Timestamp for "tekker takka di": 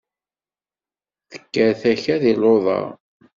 1.29-2.33